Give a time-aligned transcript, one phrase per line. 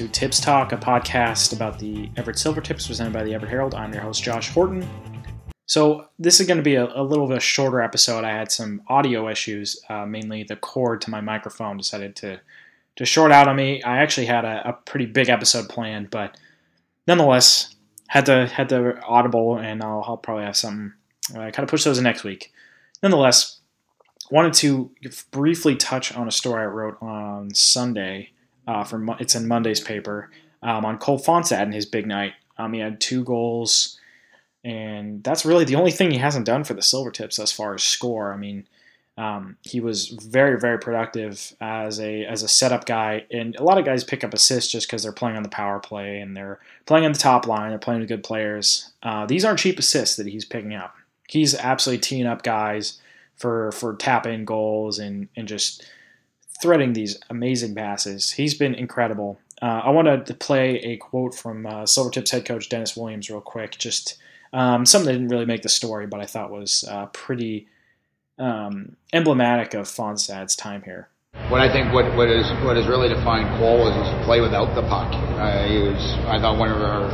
[0.00, 3.74] to Tips Talk, a podcast about the Everett Silver Tips presented by the Everett Herald.
[3.74, 4.88] I'm your host, Josh Horton.
[5.66, 8.24] So, this is going to be a, a little bit shorter episode.
[8.24, 12.40] I had some audio issues, uh, mainly the cord to my microphone decided to,
[12.96, 13.82] to short out on me.
[13.82, 16.34] I actually had a, a pretty big episode planned, but
[17.06, 17.74] nonetheless,
[18.08, 20.94] had to had to audible, and I'll, I'll probably have something.
[21.34, 22.54] I uh, kind of push those next week.
[23.02, 23.60] Nonetheless,
[24.30, 24.90] wanted to
[25.30, 28.30] briefly touch on a story I wrote on Sunday.
[28.70, 30.30] Uh, from it's in Monday's paper
[30.62, 32.34] um, on Cole Fonstad and his big night.
[32.56, 33.98] Um, he had two goals,
[34.62, 37.74] and that's really the only thing he hasn't done for the Silver Tips as far
[37.74, 38.32] as score.
[38.32, 38.68] I mean,
[39.18, 43.78] um, he was very very productive as a as a setup guy, and a lot
[43.78, 46.60] of guys pick up assists just because they're playing on the power play and they're
[46.86, 47.70] playing on the top line.
[47.70, 48.92] They're playing with good players.
[49.02, 50.94] Uh, these aren't cheap assists that he's picking up.
[51.28, 53.00] He's absolutely teeing up guys
[53.34, 55.84] for for tap in goals and and just
[56.60, 58.32] threading these amazing passes.
[58.32, 59.38] He's been incredible.
[59.62, 63.40] Uh, I wanted to play a quote from uh, Silvertips head coach Dennis Williams real
[63.40, 63.76] quick.
[63.78, 64.16] Just
[64.52, 67.68] um, something that didn't really make the story, but I thought was uh, pretty
[68.38, 71.08] um, emblematic of Fonstad's time here.
[71.48, 74.74] What I think what, what is what has really defined Cole is his play without
[74.74, 75.12] the puck.
[75.14, 77.06] Uh, he was I thought one of our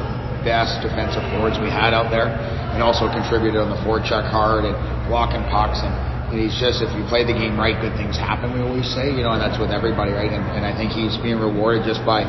[0.45, 2.29] best defensive forwards we had out there,
[2.73, 4.75] and also contributed on the forecheck hard and
[5.09, 5.93] blocking pucks and
[6.39, 9.25] he's just, if you play the game right, good things happen, we always say, you
[9.25, 10.31] know, and that's with everybody, right?
[10.31, 12.25] And, and I think he's being rewarded just by,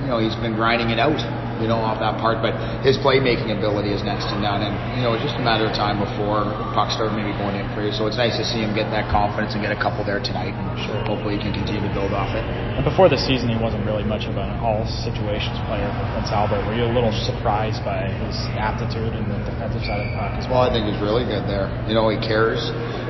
[0.00, 2.40] you know, he's been grinding it out you know, off that part.
[2.44, 5.66] But his playmaking ability is next to none, and you know, it's just a matter
[5.66, 7.92] of time before pucks start maybe going in for you.
[7.92, 10.52] So it's nice to see him get that confidence and get a couple there tonight,
[10.52, 11.00] and sure.
[11.08, 12.44] hopefully he can continue to build off it.
[12.44, 16.30] And before the season, he wasn't really much of an all situations player for Prince
[16.32, 16.64] Albert.
[16.68, 20.36] Were you a little surprised by his aptitude in the defensive side of the puck?
[20.52, 21.72] Well, I think he's really good there.
[21.88, 22.60] You know, he cares.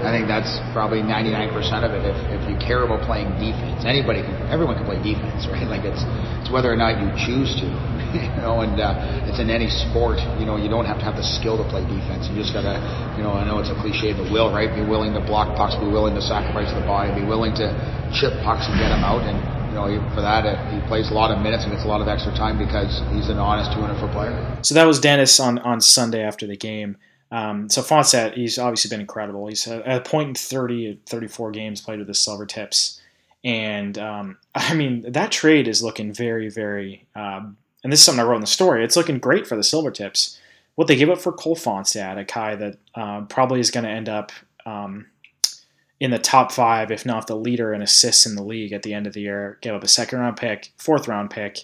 [0.06, 1.50] I think that's probably 99%
[1.82, 2.04] of it.
[2.06, 5.66] If, if you care about playing defense, anybody can, everyone can play defense, right?
[5.66, 6.04] Like it's
[6.46, 7.66] it's whether or not you choose to.
[8.14, 10.18] you know, and uh, it's in any sport.
[10.38, 12.28] You know, you don't have to have the skill to play defense.
[12.28, 12.78] You just gotta,
[13.16, 14.70] you know, I know it's a cliche, but will, right?
[14.70, 17.66] Be willing to block pucks, be willing to sacrifice the body, be willing to
[18.14, 19.22] chip pucks and get them out.
[19.26, 19.38] And
[19.70, 22.00] you know, for that, uh, he plays a lot of minutes and gets a lot
[22.00, 24.36] of extra time because he's an honest 200 foot player.
[24.62, 26.96] So that was Dennis on on Sunday after the game.
[27.30, 29.46] Um, so Fonstad, he's obviously been incredible.
[29.48, 33.00] He's at a point in 30, 34 games played with the Silver Tips.
[33.44, 38.24] And um, I mean, that trade is looking very, very um, and this is something
[38.24, 38.84] I wrote in the story.
[38.84, 40.38] It's looking great for the Silver Tips.
[40.74, 43.90] What they gave up for Cole Fonstad, a guy that um, probably is going to
[43.90, 44.32] end up
[44.66, 45.06] um,
[46.00, 48.92] in the top five, if not the leader in assists in the league at the
[48.92, 49.58] end of the year.
[49.62, 51.60] Gave up a second round pick, fourth round pick.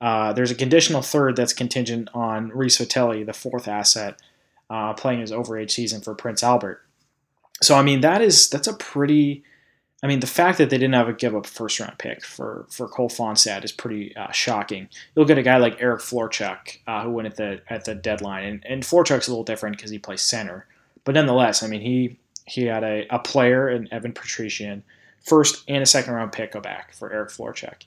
[0.00, 4.20] Uh, there's a conditional third that's contingent on Reece Vitelli, the fourth asset,
[4.68, 6.84] uh, playing his overage season for Prince Albert.
[7.62, 9.44] So I mean that is that's a pretty
[10.02, 12.66] I mean, the fact that they didn't have a give up first round pick for,
[12.68, 14.88] for Cole Fonstad is pretty uh, shocking.
[15.14, 18.44] You'll get a guy like Eric Florchuk uh, who went at the at the deadline,
[18.44, 20.66] and, and Florchuk's a little different because he plays center,
[21.04, 24.82] but nonetheless, I mean, he he had a, a player in Evan Patrician,
[25.24, 27.84] first and a second round pick go back for Eric Florchuk.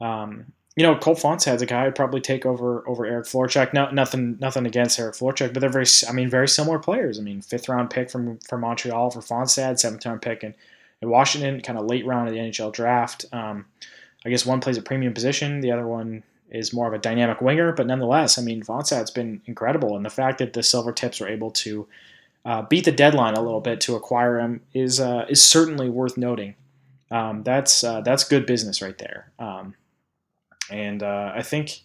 [0.00, 3.74] Um, you know, Cole Fonstad's a guy I'd probably take over over Eric Florchuk.
[3.74, 7.18] No, nothing nothing against Eric Florchuk, but they're very I mean very similar players.
[7.18, 10.54] I mean, fifth round pick from from Montreal for Fonstad, seventh round pick and
[11.02, 13.26] in Washington, kind of late round of the NHL draft.
[13.32, 13.66] Um,
[14.24, 17.40] I guess one plays a premium position, the other one is more of a dynamic
[17.40, 21.18] winger, but nonetheless, I mean, Fonstad's been incredible, and the fact that the Silver Tips
[21.18, 21.88] were able to
[22.44, 26.16] uh, beat the deadline a little bit to acquire him is uh, is certainly worth
[26.16, 26.54] noting.
[27.10, 29.74] Um, that's uh, that's good business right there, um,
[30.70, 31.80] and uh, I think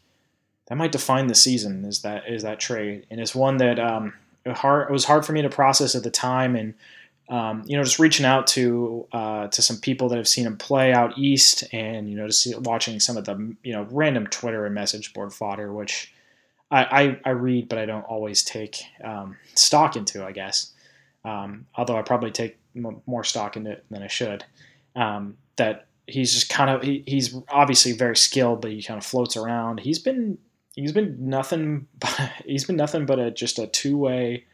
[0.67, 1.85] that might define the season.
[1.85, 4.13] Is that is that trade, and it's one that um,
[4.45, 6.73] it, hard, it was hard for me to process at the time, and
[7.29, 10.57] um, you know, just reaching out to uh, to some people that have seen him
[10.57, 14.65] play out east, and you know, just watching some of the you know random Twitter
[14.65, 16.13] and message board fodder, which
[16.71, 20.23] I, I, I read, but I don't always take um, stock into.
[20.23, 20.71] I guess,
[21.25, 24.45] um, although I probably take m- more stock into it than I should.
[24.95, 29.05] Um, that he's just kind of he, he's obviously very skilled, but he kind of
[29.05, 29.81] floats around.
[29.81, 30.37] He's been
[30.75, 31.87] he's been nothing.
[31.99, 34.45] But, he's been nothing but a just a two way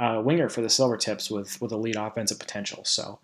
[0.00, 2.84] uh, winger for the Silver Tips with with elite offensive potential.
[2.84, 3.18] So,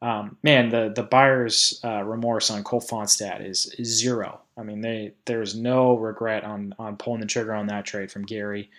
[0.00, 4.40] um, man, the the buyer's uh, remorse on Cole Fonstad is, is zero.
[4.56, 8.24] I mean, they there's no regret on on pulling the trigger on that trade from
[8.24, 8.70] Garry.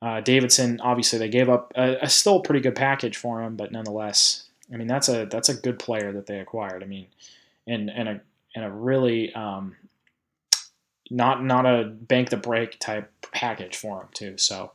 [0.00, 3.72] Uh, Davidson, obviously, they gave up a, a, still pretty good package for him, but
[3.72, 6.82] nonetheless, I mean, that's a that's a good player that they acquired.
[6.82, 7.06] I mean,
[7.66, 8.20] and and a
[8.54, 9.74] and a really um,
[11.10, 14.38] not not a bank the break type package for him too.
[14.38, 14.70] So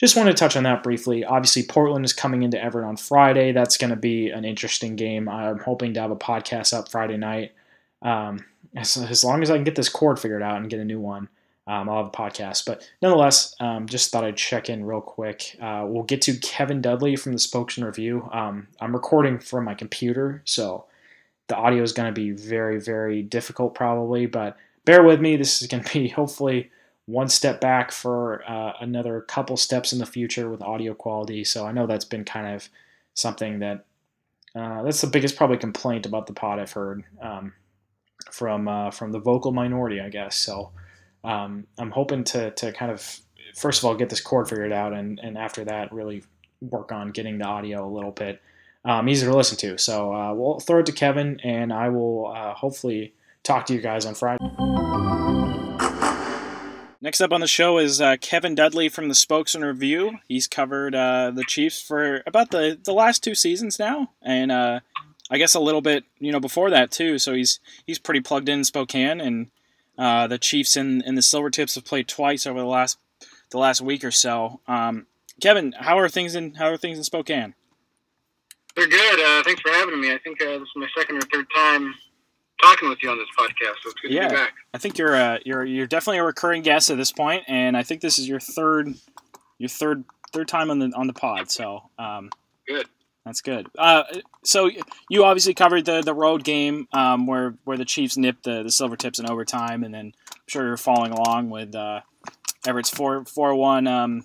[0.00, 1.24] just want to touch on that briefly.
[1.24, 3.52] Obviously, Portland is coming into Everett on Friday.
[3.52, 5.28] That's going to be an interesting game.
[5.28, 7.52] I'm hoping to have a podcast up Friday night
[8.02, 8.44] um,
[8.76, 11.00] as, as long as I can get this cord figured out and get a new
[11.00, 11.28] one,
[11.66, 12.64] um, I'll have a podcast.
[12.66, 15.56] But nonetheless, um, just thought I'd check in real quick.
[15.60, 18.28] Uh, we'll get to Kevin Dudley from the Spokesman Review.
[18.32, 20.86] Um, I'm recording from my computer, so
[21.48, 25.36] the audio is going to be very, very difficult probably, but bear with me.
[25.36, 26.70] This is going to be hopefully
[27.10, 31.44] one step back for uh, another couple steps in the future with audio quality.
[31.44, 32.68] So I know that's been kind of
[33.14, 33.84] something that
[34.54, 37.52] uh, that's the biggest probably complaint about the pod I've heard um,
[38.30, 40.36] from uh, from the vocal minority, I guess.
[40.36, 40.72] So
[41.24, 43.20] um, I'm hoping to to kind of
[43.54, 46.24] first of all get this cord figured out, and and after that really
[46.60, 48.40] work on getting the audio a little bit
[48.84, 49.78] um, easier to listen to.
[49.78, 53.80] So uh, we'll throw it to Kevin, and I will uh, hopefully talk to you
[53.80, 55.69] guys on Friday.
[57.02, 60.18] Next up on the show is uh, Kevin Dudley from the Spokesman Review.
[60.28, 64.80] He's covered uh, the Chiefs for about the, the last two seasons now, and uh,
[65.30, 67.18] I guess a little bit you know before that too.
[67.18, 69.50] So he's he's pretty plugged in Spokane, and
[69.96, 72.98] uh, the Chiefs and, and the Silvertips have played twice over the last
[73.50, 74.60] the last week or so.
[74.68, 75.06] Um,
[75.40, 77.54] Kevin, how are things in how are things in Spokane?
[78.76, 79.20] They're good.
[79.20, 80.12] Uh, thanks for having me.
[80.12, 81.94] I think uh, this is my second or third time
[82.62, 83.74] talking with you on this podcast.
[83.82, 84.52] So it's good yeah, to be back.
[84.74, 87.82] I think you're uh, you're you're definitely a recurring guest at this point, and I
[87.82, 88.94] think this is your third
[89.58, 91.50] your third third time on the on the pod.
[91.50, 92.30] So um,
[92.66, 92.86] good.
[93.24, 93.68] That's good.
[93.76, 94.04] Uh,
[94.44, 94.70] so
[95.10, 98.70] you obviously covered the the road game um, where where the Chiefs nipped the the
[98.70, 102.00] Silver Tips in overtime, and then I'm sure you're following along with uh,
[102.66, 104.24] Everett's four four one um,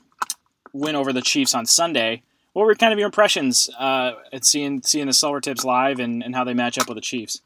[0.73, 2.23] win over the Chiefs on Sunday.
[2.53, 6.23] What were kind of your impressions uh, at seeing seeing the Silver Tips live and,
[6.23, 7.41] and how they match up with the Chiefs?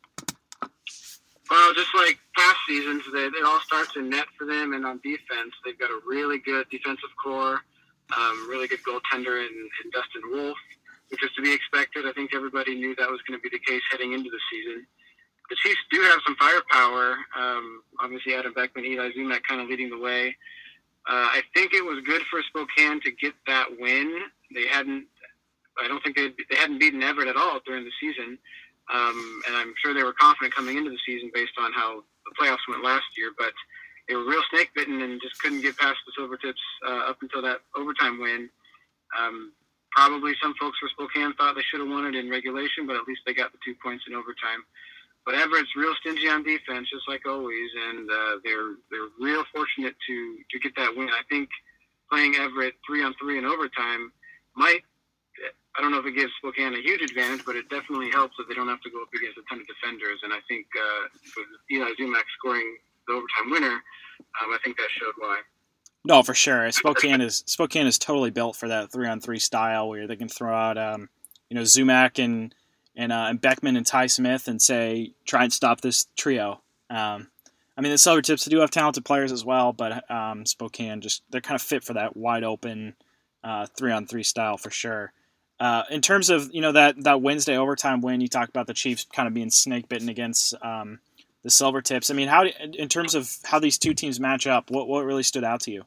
[1.50, 5.00] Well, just like past seasons, they, it all starts in net for them, and on
[5.04, 7.60] defense, they've got a really good defensive core,
[8.16, 9.54] um, really good goaltender in,
[9.84, 10.58] in Dustin Wolf,
[11.10, 12.06] which is to be expected.
[12.06, 14.86] I think everybody knew that was going to be the case heading into the season.
[15.50, 17.18] The Chiefs do have some firepower.
[17.36, 20.38] Um, obviously, Adam Beckman, Eli Zummack kind of leading the way.
[21.10, 24.22] Uh, I think it was good for Spokane to get that win.
[24.54, 25.08] They hadn't,
[25.82, 28.38] I don't think they they hadn't beaten Everett at all during the season.
[28.94, 32.34] Um, and I'm sure they were confident coming into the season based on how the
[32.40, 33.32] playoffs went last year.
[33.38, 33.54] But
[34.08, 37.42] they were real snake bitten and just couldn't get past the Silvertips uh, up until
[37.44, 38.50] that overtime win.
[39.18, 39.54] Um,
[39.92, 43.08] probably some folks for Spokane thought they should have won it in regulation, but at
[43.08, 44.66] least they got the two points in overtime.
[45.26, 49.96] But Everett's real stingy on defense, just like always, and uh, they're they're real fortunate
[50.08, 51.10] to to get that win.
[51.10, 51.50] I think
[52.10, 54.12] playing Everett three on three in overtime
[54.56, 54.82] might
[55.78, 58.46] I don't know if it gives Spokane a huge advantage, but it definitely helps that
[58.50, 60.20] they don't have to go up against a ton of defenders.
[60.24, 61.08] And I think uh,
[61.38, 62.78] with Eli Zummack scoring
[63.08, 63.74] the overtime winner,
[64.42, 65.40] um, I think that showed why.
[66.06, 66.72] No, for sure.
[66.72, 70.30] Spokane is Spokane is totally built for that three on three style where they can
[70.30, 71.10] throw out, um,
[71.50, 72.56] you know, Zummack and
[72.96, 76.62] and, uh, and Beckman and Ty Smith and say try and stop this trio.
[76.90, 77.30] Um,
[77.78, 81.24] I mean, the Silver Tips do have talented players as well, but um, Spokane just
[81.30, 82.96] they're kind of fit for that wide open
[83.78, 85.14] three on three style for sure.
[85.60, 88.74] Uh, in terms of you know that that Wednesday overtime win, you talked about the
[88.74, 91.00] Chiefs kind of being snake bitten against um,
[91.44, 92.10] the Silver Tips.
[92.10, 95.24] I mean, how in terms of how these two teams match up, what what really
[95.24, 95.84] stood out to you?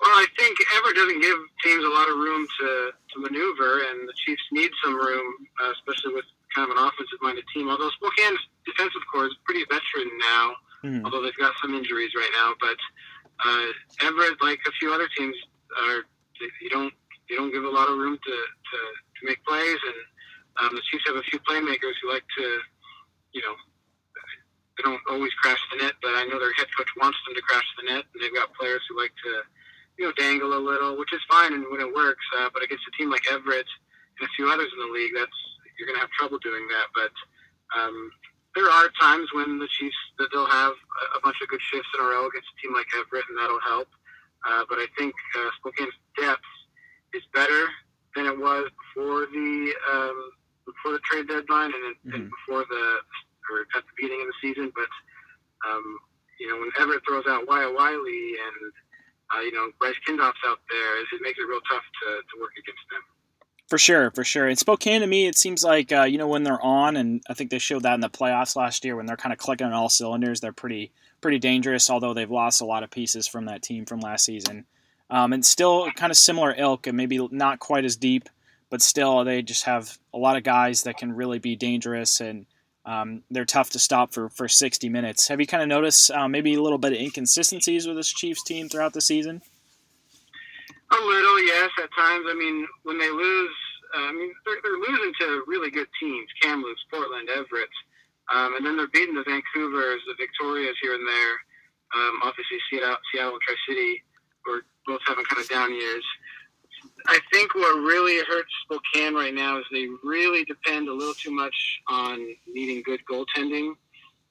[0.00, 4.08] Well, I think Everett doesn't give teams a lot of room to, to maneuver, and
[4.08, 7.68] the Chiefs need some room, uh, especially with kind of an offensive-minded team.
[7.68, 11.04] Although Spokane's defensive core is pretty veteran now, mm-hmm.
[11.04, 12.54] although they've got some injuries right now.
[12.60, 12.78] But
[13.44, 15.34] uh, Everett, like a few other teams,
[15.82, 16.06] are
[16.62, 16.94] you don't
[17.28, 18.78] they don't give a lot of room to, to,
[19.20, 19.98] to make plays, and
[20.60, 22.46] um, the Chiefs have a few playmakers who like to,
[23.32, 23.54] you know,
[24.76, 27.42] they don't always crash the net, but I know their head coach wants them to
[27.42, 29.42] crash the net, and they've got players who like to,
[29.98, 32.24] you know, dangle a little, which is fine and when it works.
[32.38, 33.66] Uh, but against a team like Everett
[34.18, 35.34] and a few others in the league, that's
[35.78, 36.86] you're going to have trouble doing that.
[36.94, 37.14] But
[37.74, 38.10] um,
[38.54, 40.74] there are times when the Chiefs that they'll have
[41.14, 43.62] a, bunch of good shifts in a row against a team like Everett, and that'll
[43.62, 43.88] help.
[44.46, 46.46] Uh, but I think uh, Spokane's depth
[47.14, 47.68] is better
[48.14, 50.30] than it was before the um,
[50.66, 52.14] before the trade deadline and, mm-hmm.
[52.14, 52.84] and before the
[53.50, 54.72] or at the beginning of the season.
[54.74, 54.90] But
[55.68, 55.98] um,
[56.40, 58.72] you know, when Everett throws out Wyatt Wylie and
[59.34, 62.52] uh, you know Bryce Kindopp's out there, it makes it real tough to, to work
[62.58, 63.02] against them.
[63.68, 64.48] For sure, for sure.
[64.48, 67.34] In Spokane, to me, it seems like uh, you know when they're on, and I
[67.34, 69.72] think they showed that in the playoffs last year when they're kind of clicking on
[69.72, 70.40] all cylinders.
[70.40, 74.00] They're pretty pretty dangerous, although they've lost a lot of pieces from that team from
[74.00, 74.66] last season
[75.10, 78.28] um, and still kind of similar ilk and maybe not quite as deep,
[78.70, 82.46] but still they just have a lot of guys that can really be dangerous and
[82.88, 85.28] um, they're tough to stop for, for 60 minutes.
[85.28, 88.42] Have you kind of noticed uh, maybe a little bit of inconsistencies with this Chiefs
[88.42, 89.42] team throughout the season?
[90.90, 92.24] A little, yes, at times.
[92.30, 93.54] I mean, when they lose,
[93.94, 97.68] uh, I mean, they're, they're losing to really good teams Kamloops, Portland, Everett.
[98.34, 101.34] Um, and then they're beating the Vancouvers, the Victorias here and there.
[101.94, 104.02] Um, obviously, Seattle, Seattle Tri City
[104.46, 106.04] were both having kind of down years.
[107.06, 111.30] I think what really hurts Spokane right now is they really depend a little too
[111.30, 111.54] much
[111.88, 113.74] on needing good goaltending.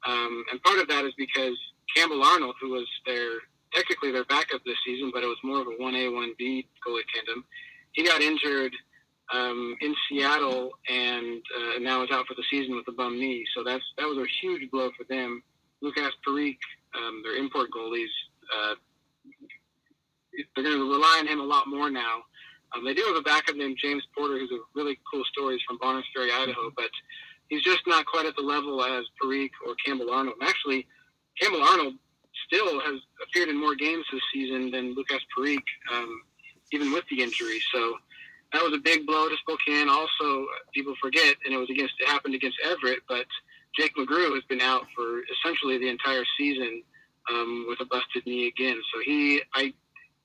[0.05, 1.57] Um, and part of that is because
[1.95, 3.29] Campbell Arnold, who was their
[3.73, 7.43] technically their backup this season, but it was more of a 1A, 1B goalie tandem,
[7.93, 8.73] he got injured
[9.33, 13.45] um, in Seattle and uh, now is out for the season with a bum knee.
[13.55, 15.43] So that's that was a huge blow for them.
[15.81, 16.57] Lucas Parik,
[16.95, 18.07] um, their import goalies,
[18.55, 18.75] uh,
[20.55, 22.23] they're going to rely on him a lot more now.
[22.75, 25.55] Um, they do have a backup named James Porter, who's a really cool story.
[25.55, 26.89] He's from Bonners Ferry, Idaho, but
[27.49, 30.35] he's just not quite at the level as Parik or Campbell Arnold.
[30.39, 30.85] And actually,
[31.39, 31.93] Campbell Arnold
[32.45, 35.63] still has appeared in more games this season than Lucas Parik,
[35.93, 36.21] um,
[36.71, 37.61] even with the injury.
[37.73, 37.97] So
[38.53, 39.89] that was a big blow to Spokane.
[39.89, 43.25] Also, people forget, and it was against it happened against Everett, but
[43.77, 46.81] Jake McGrew has been out for essentially the entire season
[47.29, 48.81] um, with a busted knee again.
[48.93, 49.73] So he, I,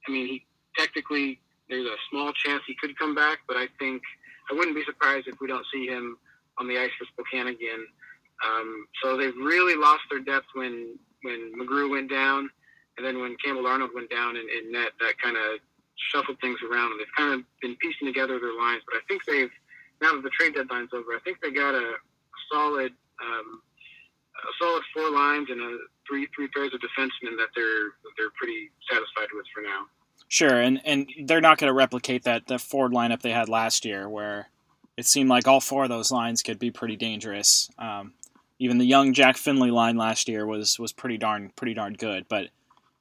[0.06, 4.02] I mean, he technically there's a small chance he could come back, but I think
[4.50, 6.18] I wouldn't be surprised if we don't see him
[6.58, 7.86] on the ice for Spokane again.
[8.46, 12.50] Um, so they've really lost their depth when when McGrew went down,
[12.98, 15.60] and then when Campbell Arnold went down in, in net, that kind of
[16.10, 16.90] shuffled things around.
[16.92, 19.50] And they've kind of been piecing together their lines, but I think they've
[20.02, 21.94] now that the trade deadline's over, I think they got a
[22.50, 22.92] solid
[23.22, 23.62] um,
[24.36, 28.30] a solid four lines and a three three pairs of defensemen that they're that they're
[28.36, 29.86] pretty satisfied with for now.
[30.28, 33.84] Sure, and and they're not going to replicate that the Ford lineup they had last
[33.84, 34.48] year, where
[34.96, 37.70] it seemed like all four of those lines could be pretty dangerous.
[37.78, 38.14] Um,
[38.58, 42.26] even the young Jack Finley line last year was was pretty darn pretty darn good.
[42.28, 42.48] But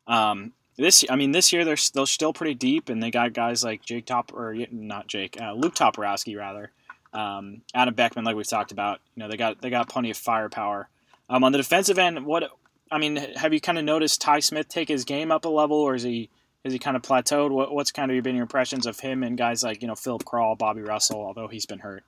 [0.07, 3.63] um, this, I mean, this year they're they're still pretty deep, and they got guys
[3.63, 6.71] like Jake Top or not Jake, uh, Luke Toporowski rather,
[7.13, 8.99] um, Adam Beckman, like we've talked about.
[9.15, 10.89] You know, they got they got plenty of firepower.
[11.31, 12.51] Um, on the defensive end, what
[12.91, 15.77] I mean, have you kind of noticed Ty Smith take his game up a level,
[15.77, 16.29] or is he
[16.65, 17.51] is he kind of plateaued?
[17.51, 20.25] What, what's kind of been your impressions of him and guys like you know Philip
[20.25, 22.03] Kral, Bobby Russell, although he's been hurt?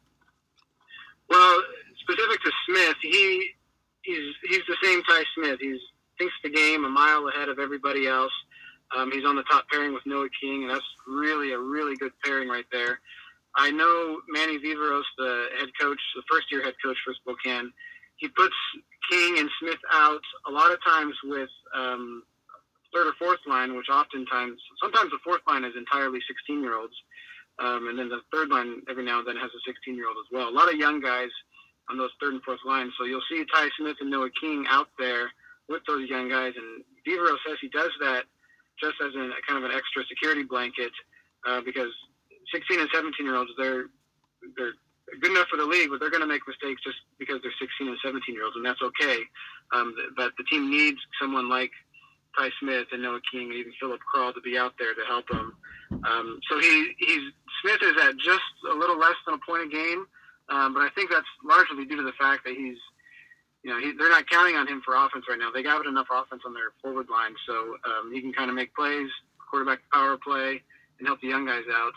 [1.30, 1.64] Well,
[2.02, 3.52] specific to Smith, he
[4.02, 5.60] he's he's the same Ty Smith.
[5.62, 5.80] He's
[6.20, 8.34] thinks the game a mile ahead of everybody else.
[8.96, 12.12] Um, he's on the top pairing with Noah King, and that's really a really good
[12.26, 13.00] pairing right there.
[13.56, 17.72] I know Manny Viveros, the head coach, the first year head coach for Spokane,
[18.18, 18.56] he puts
[19.10, 22.24] King and Smith out a lot of times with um,
[22.94, 26.94] third or fourth line, which oftentimes, sometimes the fourth line is entirely 16 year olds.
[27.60, 30.18] Um, and then the third line every now and then has a 16 year old
[30.18, 30.50] as well.
[30.50, 31.30] A lot of young guys
[31.90, 32.94] on those third and fourth lines.
[32.98, 35.30] So you'll see Ty Smith and Noah King out there
[35.70, 36.54] with those young guys.
[36.56, 38.24] And Vivero says he does that
[38.82, 40.92] just as a kind of an extra security blanket
[41.46, 41.92] uh, because
[42.54, 43.86] 16 and 17 year olds, they're,
[44.58, 44.74] they're
[45.22, 47.88] good enough for the league, but they're going to make mistakes just because they're 16
[47.88, 49.20] and 17 year olds, and that's okay.
[49.72, 51.72] Um, but the team needs someone like
[52.38, 55.28] Ty Smith and Noah King and even Philip Kral to be out there to help
[55.30, 55.56] them.
[55.92, 59.70] Um, so he he's Smith is at just a little less than a point a
[59.70, 60.06] game,
[60.50, 62.78] um, but I think that's largely due to the fact that he's
[63.64, 65.52] you know he, they're not counting on him for offense right now.
[65.52, 68.74] They got enough offense on their forward line, so um, he can kind of make
[68.76, 69.10] plays,
[69.50, 70.62] quarterback power play,
[70.98, 71.94] and help the young guys out.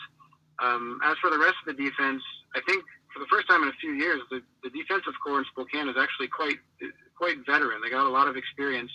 [0.58, 2.22] Um, as for the rest of the defense,
[2.54, 2.84] I think
[3.16, 5.96] for the first time in a few years, the, the defensive core in Spokane is
[5.98, 6.58] actually quite
[7.16, 7.80] quite veteran.
[7.82, 8.92] They got a lot of experience.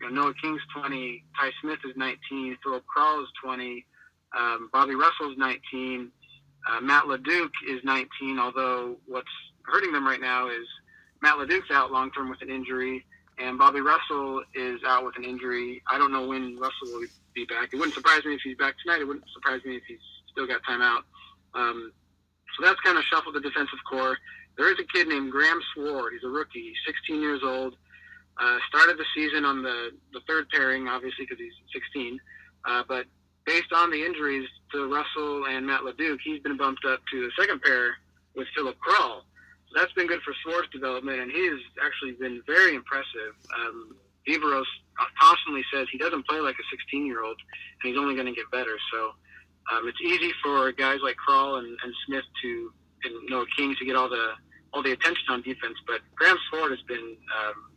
[0.00, 3.86] You know, Noah King's 20, Ty Smith is 19, Philip Kral is 20,
[4.36, 6.10] um, Bobby Russell's 19,
[6.68, 8.40] uh, Matt LeDuc is 19.
[8.40, 9.30] Although what's
[9.62, 10.66] hurting them right now is
[11.22, 13.06] Matt LeDuc's out long term with an injury,
[13.38, 15.80] and Bobby Russell is out with an injury.
[15.88, 17.72] I don't know when Russell will be back.
[17.72, 19.02] It wouldn't surprise me if he's back tonight.
[19.02, 20.02] It wouldn't surprise me if he's
[20.32, 21.04] still got time out.
[21.54, 21.92] Um,
[22.56, 24.18] so that's kind of shuffled the defensive core.
[24.56, 26.12] There is a kid named Graham Sword.
[26.12, 26.62] He's a rookie.
[26.62, 27.76] He's 16 years old.
[28.38, 32.18] Uh, started the season on the, the third pairing, obviously, because he's 16.
[32.64, 33.06] Uh, but
[33.44, 37.30] based on the injuries to Russell and Matt LeDuc, he's been bumped up to the
[37.38, 37.96] second pair
[38.34, 39.22] with Philip Kral.
[39.68, 43.34] So that's been good for Sword's development, and he has actually been very impressive.
[43.54, 43.96] Um,
[44.28, 44.68] Viveros
[45.20, 47.38] constantly says he doesn't play like a 16 year old,
[47.82, 48.76] and he's only going to get better.
[48.92, 49.12] So
[49.70, 52.72] um, it's easy for guys like Kral and, and Smith to
[53.04, 54.32] and Noah King to get all the
[54.72, 57.72] all the attention on defense, but Graham Sword has been um,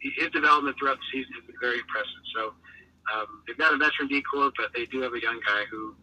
[0.00, 2.22] his development throughout the season has been very impressive.
[2.34, 2.52] So
[3.14, 5.94] um, they've got a veteran decor, but they do have a young guy who,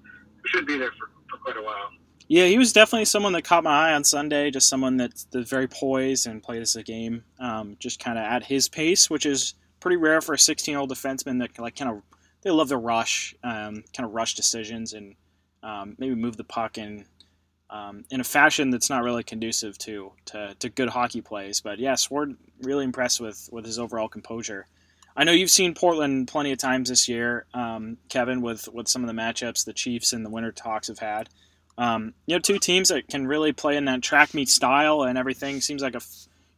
[0.41, 1.89] who should be there for, for quite a while.
[2.27, 4.49] Yeah, he was definitely someone that caught my eye on Sunday.
[4.49, 8.43] Just someone that's, that's very poised and as a game, um, just kind of at
[8.43, 12.01] his pace, which is pretty rare for a 16-year-old defenseman that like kind of
[12.45, 15.15] they love to rush, um, kind of rush decisions and
[15.63, 17.05] um, maybe move the puck in
[17.71, 21.59] um, in a fashion that's not really conducive to, to, to good hockey plays.
[21.59, 24.67] But yeah, Sword really impressed with, with his overall composure.
[25.17, 29.03] I know you've seen Portland plenty of times this year, um, Kevin, with, with some
[29.03, 31.29] of the matchups the Chiefs and the Winterhawks have had.
[31.79, 35.17] Um, you know, two teams that can really play in that track meet style and
[35.17, 35.59] everything.
[35.59, 36.01] Seems like a,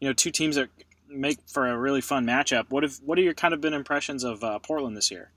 [0.01, 0.67] you know, two teams that
[1.09, 2.65] make for a really fun matchup.
[2.69, 5.31] What have what are your kind of been impressions of uh, Portland this year?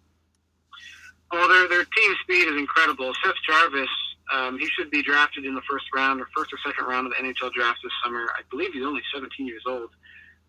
[1.32, 3.12] Well, their their team speed is incredible.
[3.24, 3.88] Seth Jarvis,
[4.32, 7.12] um, he should be drafted in the first round or first or second round of
[7.12, 8.26] the NHL draft this summer.
[8.36, 9.90] I believe he's only 17 years old.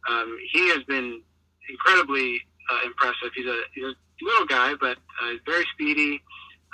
[0.09, 1.21] Um, he has been
[1.69, 3.29] incredibly uh, impressive.
[3.35, 6.21] He's a he's a little guy, but uh, he's very speedy.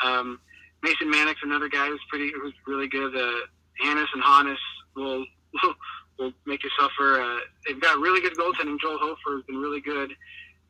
[0.04, 0.40] Um,
[0.84, 3.16] Mason Mannek, another guy who's pretty who's really good.
[3.16, 3.46] Uh,
[3.82, 4.60] Hannes and Hannes
[4.96, 5.26] will,
[5.64, 5.76] will
[6.20, 7.22] will make you suffer.
[7.22, 8.80] Uh, they've got really good goaltending.
[8.80, 10.14] Joel Hofer has been really good,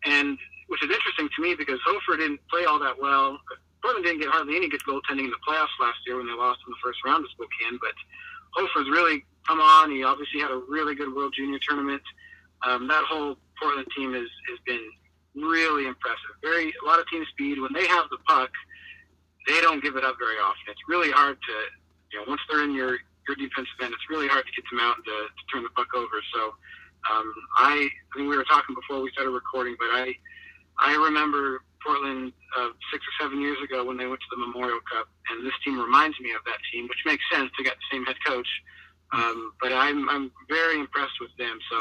[0.06, 3.40] and which is interesting to me because Hofer didn't play all that well.
[3.82, 6.60] Portland didn't get hardly any good goaltending in the playoffs last year when they lost
[6.66, 7.80] in the first round to Spokane.
[7.80, 7.96] But
[8.56, 9.92] Hofer's really come on.
[9.92, 12.02] He obviously had a really good World Junior tournament.
[12.66, 14.84] Um, that whole Portland team has has been
[15.36, 16.36] really impressive.
[16.42, 17.62] Very a lot of team speed.
[17.62, 18.50] When they have the puck,
[19.48, 20.68] they don't give it up very often.
[20.68, 21.56] It's really hard to
[22.12, 22.98] you know once they're in your
[23.28, 25.74] your defensive end, it's really hard to get them out and to, to turn the
[25.76, 26.18] puck over.
[26.34, 26.56] So
[27.12, 27.28] um,
[27.60, 30.16] I, I think we were talking before we started recording, but I,
[30.80, 34.80] I remember Portland uh, six or seven years ago when they went to the Memorial
[34.92, 37.50] Cup, and this team reminds me of that team, which makes sense.
[37.58, 38.48] They got the same head coach,
[39.14, 41.60] um, but I'm I'm very impressed with them.
[41.72, 41.78] So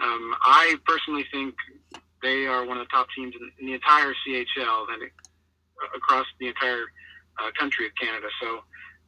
[0.00, 1.54] um, I personally think
[2.22, 5.10] they are one of the top teams in, in the entire CHL and
[5.94, 6.84] across the entire
[7.38, 8.28] uh, country of Canada.
[8.40, 8.60] So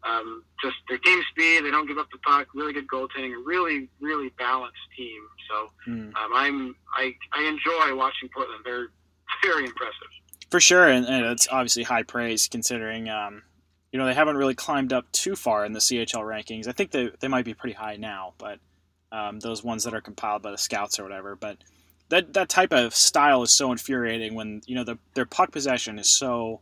[0.05, 3.43] um, just their game speed, they don't give up the puck, really good goaltending, a
[3.45, 5.23] really, really balanced team.
[5.49, 6.15] So mm.
[6.15, 8.63] um, I'm I, I enjoy watching Portland.
[8.65, 8.89] They're
[9.43, 10.09] very impressive.
[10.51, 13.43] For sure, and, and it's obviously high praise considering um,
[13.93, 16.69] you know they haven't really climbed up too far in the CHL rankings.
[16.69, 18.59] I think they they might be pretty high now, but
[19.13, 21.37] um, those ones that are compiled by the scouts or whatever.
[21.37, 21.59] But
[22.09, 25.99] that that type of style is so infuriating when you know the, their puck possession
[25.99, 26.61] is so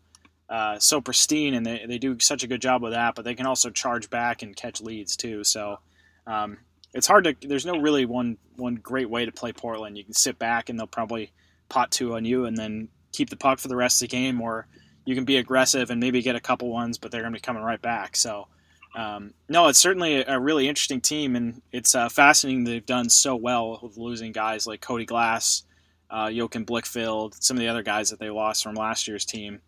[0.48, 3.14] uh, so pristine, and they, they do such a good job with that.
[3.14, 5.44] But they can also charge back and catch leads too.
[5.44, 5.78] So
[6.26, 6.58] um,
[6.92, 7.36] it's hard to.
[7.46, 9.98] There's no really one one great way to play Portland.
[9.98, 11.32] You can sit back and they'll probably
[11.68, 14.40] pot two on you, and then keep the puck for the rest of the game,
[14.40, 14.66] or
[15.04, 17.40] you can be aggressive and maybe get a couple ones, but they're going to be
[17.42, 18.16] coming right back.
[18.16, 18.48] So.
[18.96, 23.34] Um, no, it's certainly a, really interesting team, and it's uh, fascinating they've done so
[23.34, 25.64] well with losing guys like Cody Glass,
[26.10, 29.60] uh, Joachim Blichfeld, some of the other guys that they lost from last year's team.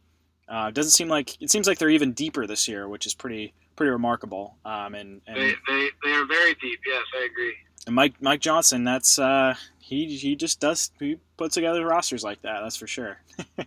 [0.49, 3.53] Uh, doesn't seem like it seems like they're even deeper this year, which is pretty
[3.75, 4.57] pretty remarkable.
[4.65, 6.79] Um, and, and they, they they are very deep.
[6.87, 7.55] Yes, I agree.
[7.87, 9.55] And Mike Mike Johnston, that's uh,
[9.87, 12.61] he he just does he puts together rosters like that.
[12.63, 13.19] That's for sure.
[13.59, 13.65] yeah.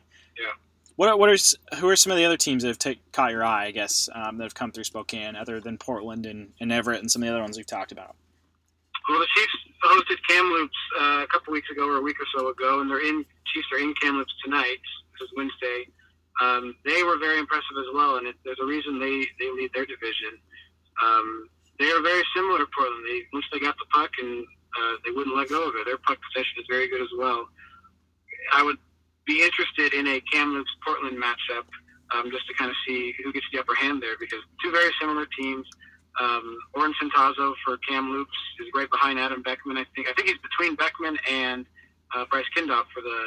[0.95, 1.37] What what are
[1.77, 3.65] who are some of the other teams that have take, caught your eye?
[3.65, 7.09] I guess um, that have come through Spokane, other than Portland and, and Everett and
[7.09, 8.15] some of the other ones we've talked about.
[9.09, 9.53] Well, the Chiefs
[9.83, 13.05] hosted Kamloops uh, a couple weeks ago or a week or so ago, and they're
[13.05, 14.77] in Chiefs are in Kamloops tonight.
[15.19, 15.87] This is Wednesday
[16.39, 19.71] um, they were very impressive as well, and it, there's a reason they, they lead
[19.73, 20.39] their division.
[21.03, 23.03] Um, they are very similar to Portland.
[23.07, 24.45] They once they got the puck and
[24.77, 25.85] uh, they wouldn't let go of it.
[25.85, 27.47] Their puck possession is very good as well.
[28.53, 28.77] I would
[29.25, 31.65] be interested in a Kamloops Portland matchup
[32.13, 34.91] um, just to kind of see who gets the upper hand there because two very
[34.99, 35.67] similar teams.
[36.19, 39.77] Um, Orrin Centazzo for Kamloops is right behind Adam Beckman.
[39.77, 41.65] I think I think he's between Beckman and
[42.15, 43.19] uh, Bryce Kindopp for the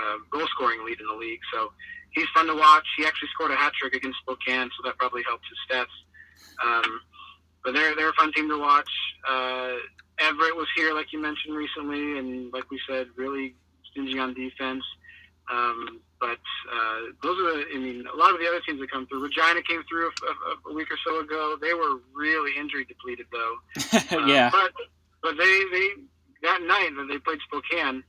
[0.00, 1.40] uh, goal scoring lead in the league.
[1.52, 1.72] So
[2.12, 2.86] he's fun to watch.
[2.96, 5.94] He actually scored a hat trick against Spokane, so that probably helped his stats.
[6.64, 7.00] Um,
[7.66, 8.88] but they're they're a fun team to watch.
[9.28, 9.74] Uh,
[10.20, 13.56] Everett was here, like you mentioned recently, and like we said, really
[13.90, 14.84] stingy on defense.
[15.50, 16.38] Um, but
[16.72, 19.22] uh, those are, the, I mean, a lot of the other teams that come through.
[19.22, 21.56] Regina came through a, a, a week or so ago.
[21.60, 24.26] They were really injury depleted, though.
[24.26, 24.46] yeah.
[24.46, 24.72] Uh, but
[25.22, 25.88] but they they
[26.42, 28.02] that night that they played Spokane,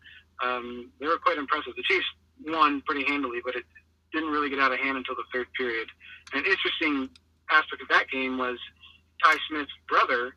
[0.44, 1.74] um, they were quite impressive.
[1.76, 2.06] The Chiefs
[2.46, 3.66] won pretty handily, but it,
[4.14, 5.88] didn't really get out of hand until the third period.
[6.34, 7.10] An interesting
[7.52, 8.58] aspect of that game was
[9.24, 10.36] Ty Smith's brother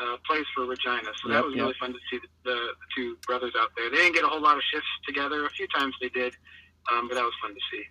[0.00, 1.62] uh, plays for Regina, so yep, that was yep.
[1.62, 3.90] really fun to see the, the, the, two brothers out there.
[3.90, 5.44] They didn't get a whole lot of shifts together.
[5.44, 6.34] A few times they did,
[6.90, 7.84] um, but that was fun to see.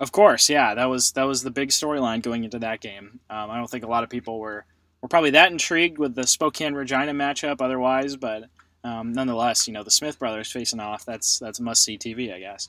[0.00, 3.20] Of course, yeah, that was that was the big storyline going into that game.
[3.30, 4.64] Um, I don't think a lot of people were
[5.00, 8.44] were probably that intrigued with the Spokane Regina matchup otherwise, but
[8.84, 12.38] um, nonetheless, you know, the Smith brothers facing off that's that's must see TV, I
[12.38, 12.68] guess.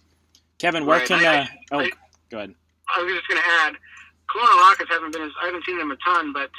[0.58, 1.08] Kevin, where right.
[1.08, 1.25] can?
[1.25, 1.89] Uh, oh, I,
[2.29, 2.53] go ahead.
[2.95, 3.73] I was just going to add,
[4.29, 6.49] Kelowna Rockets haven't been as I haven't seen them a ton, but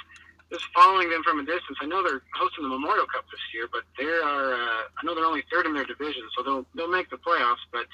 [0.50, 3.68] just following them from a distance, I know they're hosting the Memorial Cup this year,
[3.70, 4.54] but they are.
[4.54, 7.62] Uh, I know they're only third in their division, so they'll they'll make the playoffs,
[7.72, 7.86] but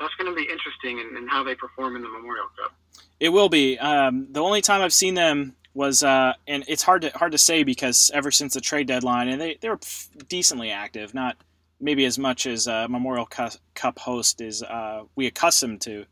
[0.00, 2.74] that's going to be interesting in, in, how they perform in the Memorial Cup.
[3.20, 3.78] It will be.
[3.78, 7.38] Um, the only time I've seen them was uh, and it's hard to hard to
[7.38, 9.80] say because ever since the trade deadline, and they they were
[10.28, 11.36] decently active, not
[11.80, 16.06] maybe as much as uh, Memorial Cup host is uh, we accustomed to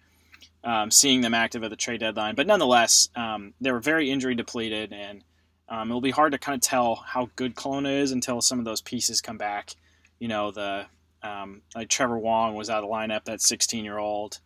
[0.65, 4.35] um, seeing them active at the trade deadline, but nonetheless, um, they were very injury
[4.35, 5.23] depleted, and
[5.69, 8.65] um, it'll be hard to kind of tell how good Kelowna is until some of
[8.65, 9.75] those pieces come back.
[10.19, 10.87] You know, the
[11.23, 14.39] um, like Trevor Wong was out of the lineup, that 16 year old.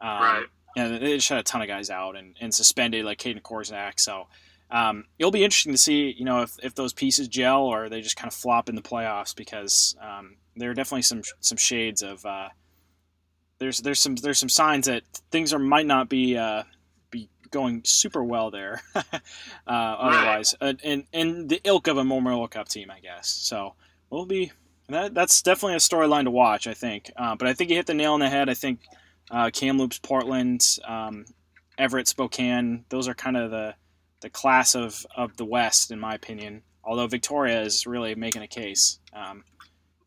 [0.00, 0.46] Um, right.
[0.76, 4.00] Yeah, they shut a ton of guys out and, and suspended like Kaedan Korczak.
[4.00, 4.26] So
[4.70, 8.00] um, it'll be interesting to see, you know, if, if those pieces gel or they
[8.00, 12.02] just kind of flop in the playoffs because um, there are definitely some some shades
[12.02, 12.48] of uh,
[13.58, 16.64] there's there's some there's some signs that things are might not be uh,
[17.10, 19.00] be going super well there uh,
[20.34, 23.28] otherwise uh, and and the ilk of a Memorial Cup team, I guess.
[23.28, 23.74] So
[24.10, 24.52] we'll be
[24.88, 27.10] that, that's definitely a storyline to watch, I think.
[27.16, 28.48] Uh, but I think you hit the nail on the head.
[28.48, 28.80] I think
[29.30, 31.24] uh, Kamloops, Portland, um,
[31.78, 33.74] Everett, Spokane, those are kind of the
[34.20, 36.62] the class of, of the West, in my opinion.
[36.82, 39.44] Although Victoria is really making a case, um,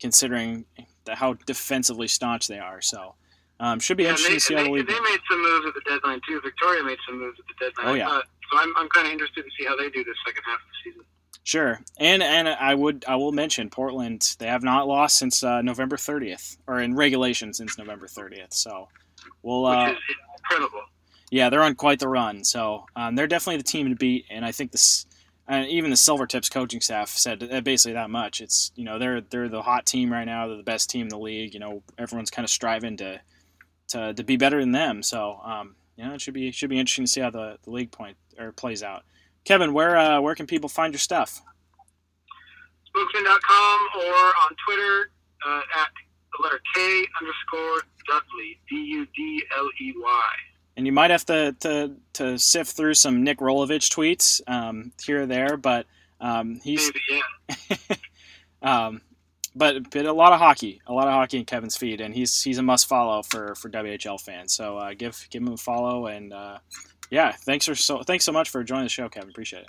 [0.00, 0.64] considering
[1.04, 2.80] the, how defensively staunch they are.
[2.80, 3.14] So
[3.60, 5.74] um, should be yeah, interesting they, to see how they, they made some moves at
[5.74, 6.40] the deadline too.
[6.42, 7.88] Victoria made some moves at the deadline.
[7.88, 8.20] Oh yeah.
[8.50, 10.66] So I'm, I'm kind of interested to see how they do this second half of
[10.66, 11.04] the season.
[11.44, 14.36] Sure, and and I would I will mention Portland.
[14.38, 18.52] They have not lost since uh, November 30th, or in regulation since November 30th.
[18.52, 18.88] So
[19.42, 19.64] we'll.
[19.64, 19.96] Uh, is
[20.44, 20.82] incredible.
[21.30, 22.44] Yeah, they're on quite the run.
[22.44, 25.06] So um, they're definitely the team to beat, and I think this.
[25.50, 28.42] And even the Silvertips coaching staff said basically that much.
[28.42, 30.48] It's you know they're they're the hot team right now.
[30.48, 31.54] They're the best team in the league.
[31.54, 33.22] You know everyone's kind of striving to
[33.88, 35.02] to, to be better than them.
[35.02, 37.70] So um, you know it should be should be interesting to see how the, the
[37.70, 39.02] league point or plays out.
[39.44, 41.42] Kevin, where uh, where can people find your stuff?
[42.86, 45.10] Spokesman.com or on Twitter
[45.44, 45.88] uh, at
[46.36, 50.22] the letter K underscore Dudley, D U D L E Y.
[50.76, 55.22] And you might have to, to, to sift through some Nick Rolovich tweets um, here
[55.22, 55.86] or there, but
[56.20, 56.92] um, he's.
[57.10, 57.22] Maybe,
[57.70, 57.96] yeah.
[58.86, 59.00] um,
[59.58, 62.42] but but a lot of hockey, a lot of hockey in Kevin's feed, and he's
[62.42, 64.54] he's a must follow for, for WHL fans.
[64.54, 66.58] So uh, give give him a follow, and uh,
[67.10, 69.30] yeah, thanks for so thanks so much for joining the show, Kevin.
[69.30, 69.68] Appreciate it.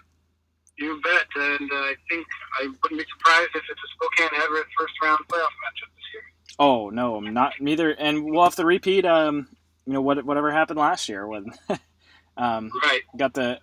[0.77, 2.25] You bet, and uh, I think
[2.61, 6.23] I wouldn't be surprised if it's a Spokane Everett first round playoff matchup this year.
[6.57, 9.05] Oh no, I'm not neither, and we'll have to repeat.
[9.05, 9.47] Um,
[9.85, 11.51] you know what whatever happened last year when
[12.37, 13.59] um, right got to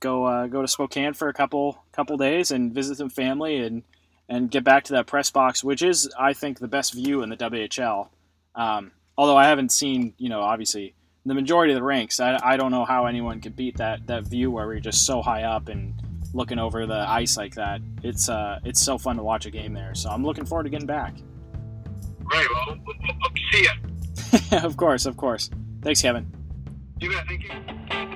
[0.00, 3.82] go uh, go to Spokane for a couple couple days and visit some family and
[4.30, 7.28] and get back to that press box, which is I think the best view in
[7.28, 8.08] the WHL.
[8.54, 10.94] Um, although I haven't seen you know obviously
[11.26, 12.20] the majority of the ranks.
[12.20, 15.20] I, I don't know how anyone could beat that that view where we're just so
[15.20, 15.92] high up and
[16.32, 17.80] looking over the ice like that.
[18.02, 19.94] It's uh it's so fun to watch a game there.
[19.94, 21.16] So I'm looking forward to getting back.
[22.24, 22.46] Great.
[22.54, 22.78] Well,
[23.20, 24.58] hope to see you.
[24.64, 25.50] of course, of course.
[25.82, 26.32] Thanks, Kevin.
[27.00, 27.26] You bet.
[27.26, 28.09] Thank you.